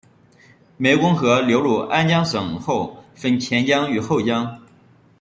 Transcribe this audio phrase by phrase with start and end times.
[0.79, 4.59] 湄公河流入安江省后分前江与后江。